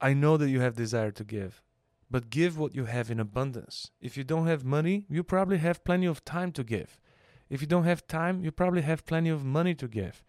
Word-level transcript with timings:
I 0.00 0.12
know 0.12 0.36
that 0.36 0.50
you 0.50 0.60
have 0.60 0.76
desire 0.76 1.10
to 1.12 1.24
give, 1.24 1.62
but 2.10 2.30
give 2.30 2.58
what 2.58 2.74
you 2.74 2.84
have 2.84 3.10
in 3.10 3.18
abundance. 3.18 3.90
If 4.00 4.16
you 4.16 4.24
don't 4.24 4.46
have 4.46 4.64
money, 4.64 5.06
you 5.08 5.22
probably 5.22 5.58
have 5.58 5.84
plenty 5.84 6.06
of 6.06 6.24
time 6.24 6.52
to 6.52 6.64
give. 6.64 7.00
If 7.48 7.60
you 7.60 7.66
don't 7.66 7.84
have 7.84 8.06
time, 8.06 8.42
you 8.44 8.50
probably 8.50 8.82
have 8.82 9.06
plenty 9.06 9.30
of 9.30 9.44
money 9.44 9.74
to 9.76 9.88
give. 9.88 10.22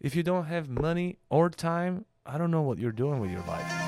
If 0.00 0.16
you 0.16 0.22
don't 0.22 0.46
have 0.46 0.68
money 0.68 1.18
or 1.30 1.48
time, 1.50 2.06
I 2.26 2.38
don't 2.38 2.50
know 2.50 2.62
what 2.62 2.78
you're 2.78 2.92
doing 2.92 3.20
with 3.20 3.30
your 3.30 3.44
life. 3.44 3.83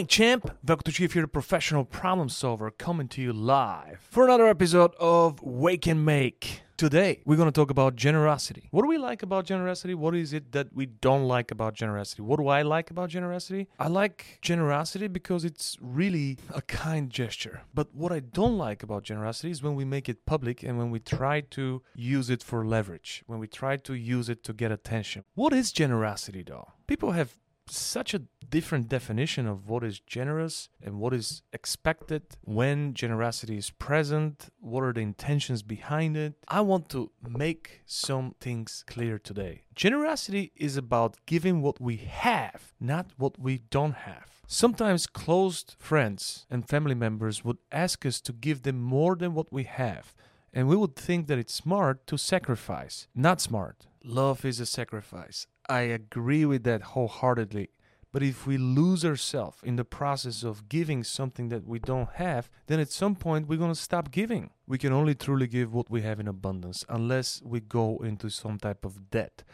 Morning, 0.00 0.08
champ. 0.08 0.50
Welcome 0.66 0.84
to 0.84 0.92
Chief 0.92 1.12
here, 1.12 1.20
the 1.20 1.28
professional 1.28 1.84
problem 1.84 2.30
solver, 2.30 2.70
coming 2.70 3.06
to 3.08 3.20
you 3.20 3.34
live 3.34 4.00
for 4.00 4.24
another 4.24 4.46
episode 4.46 4.94
of 4.98 5.42
Wake 5.42 5.86
and 5.86 6.06
Make. 6.06 6.62
Today, 6.78 7.20
we're 7.26 7.36
going 7.36 7.52
to 7.52 7.52
talk 7.52 7.68
about 7.68 7.96
generosity. 7.96 8.68
What 8.70 8.80
do 8.80 8.88
we 8.88 8.96
like 8.96 9.22
about 9.22 9.44
generosity? 9.44 9.94
What 9.94 10.14
is 10.14 10.32
it 10.32 10.52
that 10.52 10.68
we 10.72 10.86
don't 10.86 11.24
like 11.28 11.50
about 11.50 11.74
generosity? 11.74 12.22
What 12.22 12.38
do 12.38 12.48
I 12.48 12.62
like 12.62 12.90
about 12.90 13.10
generosity? 13.10 13.68
I 13.78 13.88
like 13.88 14.38
generosity 14.40 15.06
because 15.06 15.44
it's 15.44 15.76
really 15.82 16.38
a 16.54 16.62
kind 16.62 17.10
gesture. 17.10 17.60
But 17.74 17.94
what 17.94 18.10
I 18.10 18.20
don't 18.20 18.56
like 18.56 18.82
about 18.82 19.02
generosity 19.02 19.50
is 19.50 19.62
when 19.62 19.74
we 19.74 19.84
make 19.84 20.08
it 20.08 20.24
public 20.24 20.62
and 20.62 20.78
when 20.78 20.90
we 20.90 21.00
try 21.00 21.42
to 21.42 21.82
use 21.94 22.30
it 22.30 22.42
for 22.42 22.64
leverage, 22.64 23.22
when 23.26 23.38
we 23.38 23.48
try 23.48 23.76
to 23.76 23.92
use 23.92 24.30
it 24.30 24.42
to 24.44 24.54
get 24.54 24.72
attention. 24.72 25.24
What 25.34 25.52
is 25.52 25.72
generosity, 25.72 26.42
though? 26.42 26.72
People 26.86 27.12
have 27.12 27.36
such 27.70 28.14
a 28.14 28.22
different 28.48 28.88
definition 28.88 29.46
of 29.46 29.68
what 29.68 29.84
is 29.84 30.00
generous 30.00 30.68
and 30.82 30.98
what 30.98 31.14
is 31.14 31.42
expected 31.52 32.22
when 32.42 32.94
generosity 32.94 33.56
is 33.56 33.70
present. 33.70 34.48
What 34.60 34.82
are 34.82 34.92
the 34.92 35.00
intentions 35.00 35.62
behind 35.62 36.16
it? 36.16 36.34
I 36.48 36.60
want 36.62 36.88
to 36.90 37.10
make 37.26 37.82
some 37.86 38.34
things 38.40 38.84
clear 38.86 39.18
today. 39.18 39.62
Generosity 39.74 40.52
is 40.56 40.76
about 40.76 41.16
giving 41.26 41.62
what 41.62 41.80
we 41.80 41.96
have 41.96 42.72
not 42.80 43.06
what 43.16 43.38
we 43.38 43.58
don't 43.70 43.92
have. 43.92 44.42
Sometimes 44.46 45.06
closed 45.06 45.76
friends 45.78 46.46
and 46.50 46.68
family 46.68 46.94
members 46.94 47.44
would 47.44 47.58
ask 47.70 48.04
us 48.04 48.20
to 48.22 48.32
give 48.32 48.62
them 48.62 48.80
more 48.80 49.14
than 49.14 49.34
what 49.34 49.52
we 49.52 49.64
have 49.64 50.14
and 50.52 50.66
we 50.66 50.76
would 50.76 50.96
think 50.96 51.28
that 51.28 51.38
it's 51.38 51.54
smart 51.54 52.06
to 52.08 52.18
sacrifice. 52.18 53.06
Not 53.14 53.40
smart 53.40 53.86
love 54.02 54.44
is 54.44 54.60
a 54.60 54.66
sacrifice 54.66 55.46
I 55.70 55.82
agree 55.82 56.44
with 56.44 56.64
that 56.64 56.82
wholeheartedly. 56.82 57.68
But 58.12 58.24
if 58.24 58.44
we 58.44 58.58
lose 58.58 59.04
ourselves 59.04 59.58
in 59.62 59.76
the 59.76 59.84
process 59.84 60.42
of 60.42 60.68
giving 60.68 61.04
something 61.04 61.48
that 61.50 61.64
we 61.64 61.78
don't 61.78 62.10
have, 62.14 62.50
then 62.66 62.80
at 62.80 62.90
some 62.90 63.14
point 63.14 63.46
we're 63.46 63.56
going 63.56 63.70
to 63.70 63.80
stop 63.80 64.10
giving. 64.10 64.50
We 64.66 64.78
can 64.78 64.92
only 64.92 65.14
truly 65.14 65.46
give 65.46 65.72
what 65.72 65.88
we 65.88 66.02
have 66.02 66.18
in 66.18 66.26
abundance 66.26 66.84
unless 66.88 67.40
we 67.44 67.60
go 67.60 67.98
into 67.98 68.30
some 68.30 68.58
type 68.58 68.84
of 68.84 69.10
debt. 69.10 69.44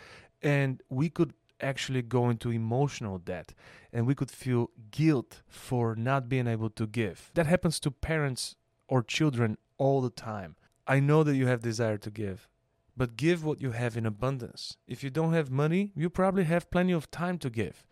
And 0.41 0.83
we 0.89 1.11
could 1.11 1.35
actually 1.61 2.01
go 2.01 2.31
into 2.31 2.51
emotional 2.51 3.19
debt 3.19 3.53
and 3.93 4.07
we 4.07 4.15
could 4.15 4.31
feel 4.31 4.71
guilt 4.91 5.43
for 5.47 5.95
not 5.95 6.31
being 6.31 6.47
able 6.47 6.71
to 6.71 6.87
give. 6.87 7.31
That 7.35 7.47
happens 7.47 7.79
to 7.81 7.91
parents 7.91 8.57
or 8.89 9.03
children 9.03 9.59
all 9.77 10.01
the 10.01 10.11
time. 10.11 10.57
I 10.87 10.99
know 11.01 11.23
that 11.25 11.37
you 11.37 11.47
have 11.47 11.61
desire 11.61 11.99
to 11.99 12.11
give, 12.11 12.49
but 12.97 13.17
give 13.17 13.45
what 13.45 13.61
you 13.61 13.73
have 13.73 13.97
in 13.97 14.07
abundance. 14.07 14.77
If 14.87 15.05
you 15.05 15.11
don't 15.11 15.35
have 15.35 15.51
money, 15.51 15.93
you 15.95 16.09
probably 16.09 16.45
have 16.45 16.71
plenty 16.71 16.93
of 16.93 17.11
time 17.11 17.39
to 17.39 17.51
give. 17.51 17.85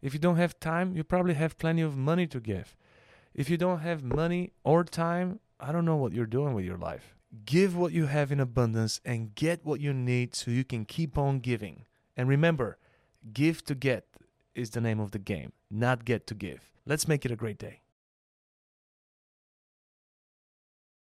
If 0.00 0.12
you 0.12 0.20
don't 0.20 0.36
have 0.36 0.60
time, 0.60 0.94
you 0.94 1.04
probably 1.04 1.34
have 1.34 1.58
plenty 1.58 1.82
of 1.82 1.96
money 1.96 2.26
to 2.28 2.40
give. 2.40 2.76
If 3.34 3.48
you 3.50 3.56
don't 3.56 3.80
have 3.80 4.02
money 4.02 4.52
or 4.62 4.84
time, 4.84 5.40
I 5.58 5.72
don't 5.72 5.84
know 5.84 5.96
what 5.96 6.12
you're 6.12 6.26
doing 6.26 6.54
with 6.54 6.64
your 6.64 6.76
life. 6.76 7.14
Give 7.44 7.76
what 7.76 7.92
you 7.92 8.06
have 8.06 8.30
in 8.30 8.40
abundance 8.40 9.00
and 9.04 9.34
get 9.34 9.64
what 9.64 9.80
you 9.80 9.94
need 9.94 10.34
so 10.34 10.50
you 10.50 10.64
can 10.64 10.84
keep 10.84 11.16
on 11.16 11.40
giving. 11.40 11.86
And 12.16 12.28
remember, 12.28 12.78
give 13.32 13.64
to 13.64 13.74
get 13.74 14.06
is 14.54 14.70
the 14.70 14.80
name 14.80 15.00
of 15.00 15.12
the 15.12 15.18
game, 15.18 15.52
not 15.70 16.04
get 16.04 16.26
to 16.26 16.34
give. 16.34 16.72
Let's 16.84 17.08
make 17.08 17.24
it 17.24 17.30
a 17.30 17.36
great 17.36 17.58
day. 17.58 17.81